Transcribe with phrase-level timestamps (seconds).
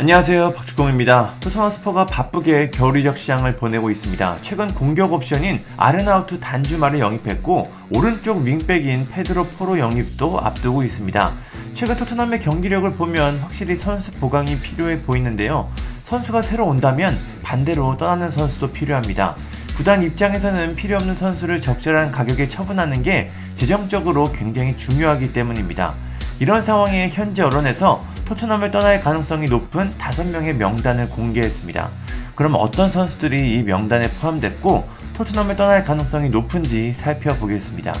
[0.00, 1.34] 안녕하세요 박주공입니다.
[1.40, 4.38] 토트넘 스퍼스가 바쁘게 겨울 이적 시장을 보내고 있습니다.
[4.40, 11.34] 최근 공격 옵션인 아르나우트 단주마를 영입했고 오른쪽 윙백인 페드로 포로 영입도 앞두고 있습니다.
[11.74, 15.70] 최근 토트넘의 경기력을 보면 확실히 선수 보강이 필요해 보이는데요.
[16.04, 19.36] 선수가 새로 온다면 반대로 떠나는 선수도 필요합니다.
[19.76, 25.92] 구단 입장에서는 필요 없는 선수를 적절한 가격에 처분하는 게 재정적으로 굉장히 중요하기 때문입니다.
[26.38, 31.90] 이런 상황에 현재 언론에서 토트넘을 떠날 가능성이 높은 5명의 명단을 공개했습니다.
[32.36, 37.92] 그럼 어떤 선수들이 이 명단에 포함됐고 토트넘을 떠날 가능성이 높은지 살펴보겠습니다.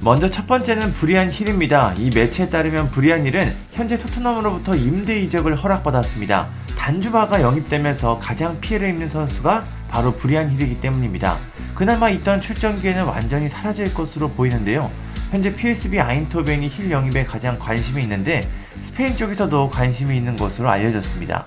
[0.00, 1.94] 먼저 첫 번째는 브리안 힐입니다.
[1.98, 6.48] 이 매체에 따르면 브리안 힐은 현재 토트넘으로부터 임대 이적을 허락받았습니다.
[6.76, 11.36] 단주마가 영입되면서 가장 피해를 입는 선수가 바로 브리안 힐이기 때문입니다.
[11.76, 14.90] 그나마 있던 출전 기회는 완전히 사라질 것으로 보이는데요.
[15.36, 18.40] 현재 PSV 아인토벤이 힐 영입에 가장 관심이 있는데
[18.80, 21.44] 스페인 쪽에서도 관심이 있는 것으로 알려졌습니다.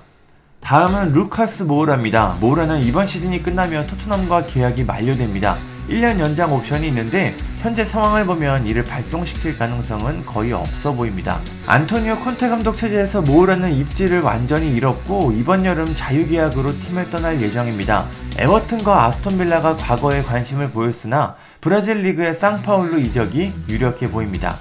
[0.59, 2.37] 다음은 루카스 모우라입니다.
[2.39, 5.57] 모우라는 이번 시즌이 끝나면 토트넘과 계약이 만료됩니다.
[5.89, 11.41] 1년 연장 옵션이 있는데 현재 상황을 보면 이를 발동시킬 가능성은 거의 없어 보입니다.
[11.65, 18.05] 안토니오 콘테 감독 체제에서 모우라는 입지를 완전히 잃었고 이번 여름 자유계약으로 팀을 떠날 예정입니다.
[18.37, 24.55] 에버튼과 아스톤빌라가 과거에 관심을 보였으나 브라질 리그의 상파울루 이적이 유력해 보입니다.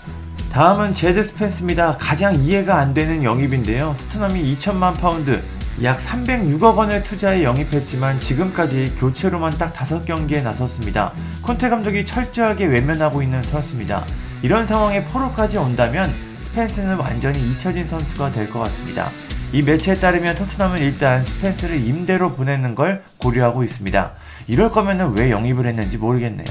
[0.53, 1.99] 다음은 제드 스펜스입니다.
[1.99, 3.95] 가장 이해가 안 되는 영입인데요.
[3.99, 5.41] 토트넘이 2천만 파운드,
[5.83, 11.13] 약 306억 원을 투자해 영입했지만 지금까지 교체로만 딱 5경기에 나섰습니다.
[11.43, 14.05] 콘테 감독이 철저하게 외면하고 있는 선수입니다.
[14.43, 19.11] 이런 상황에 포로까지 온다면 스펜스는 완전히 잊혀진 선수가 될 것 같습니다.
[19.53, 24.13] 이 매체에 따르면 토트넘은 일단 스펜스를 임대로 보내는 걸 고려하고 있습니다.
[24.49, 26.47] 이럴 거면 왜 영입을 했는지 모르겠네요.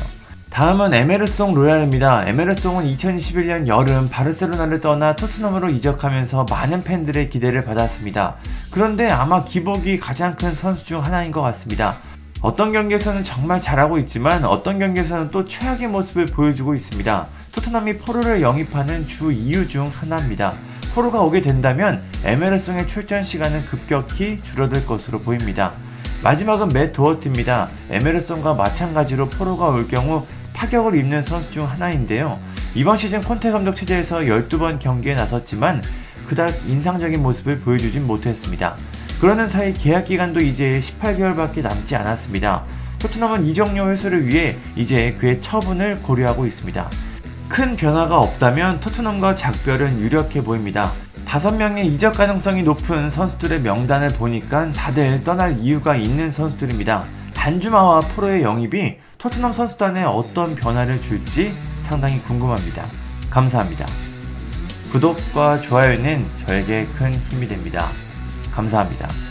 [0.58, 2.28] 다음은 에메르송 로얄입니다.
[2.30, 8.38] 에메르송은 2021년 여름 바르셀로나를 떠나 토트넘으로 이적하면서 많은 팬들의 기대를 받았습니다.
[8.72, 11.98] 그런데 아마 기복이 가장 큰 선수 중 하나인 것 같습니다.
[12.42, 17.28] 어떤 경기에서는 정말 잘하고 있지만 어떤 경기에서는 또 최악의 모습을 보여주고 있습니다.
[17.52, 20.54] 토트넘이 포로를 영입하는 주 이유 중 하나입니다.
[20.96, 25.74] 포로가 오게 된다면 에메르송의 출전 시간은 급격히 줄어들 것으로 보입니다.
[26.24, 27.70] 마지막은 맷 도어트입니다.
[27.92, 30.26] 에메르송과 마찬가지로 포로가 올 경우
[30.58, 32.40] 타격을 입는 선수 중 하나인데요.
[32.74, 35.84] 이번 시즌 콘테 감독 체제에서 12번 경기에 나섰지만
[36.28, 38.76] 그닥 인상적인 모습을 보여주진 못했습니다.
[39.22, 42.64] 그러는 사이 계약 기간도 이제 18개월밖에 남지 않았습니다.
[42.98, 46.90] 토트넘은 이적료 회수를 위해 이제 그의 처분을 고려하고 있습니다.
[47.48, 50.92] 큰 변화가 없다면 토트넘과 작별은 유력해 보입니다.
[51.28, 57.06] 다섯 명의 이적 가능성이 높은 선수들의 명단을 보니까 다들 떠날 이유가 있는 선수들입니다.
[57.38, 62.88] 단주마와 프로의 영입이 토트넘 선수단에 어떤 변화를 줄지 상당히 궁금합니다.
[63.30, 63.86] 감사합니다.
[64.92, 67.90] 구독과 좋아요는 저에게 큰 힘이 됩니다.
[68.52, 69.27] 감사합니다.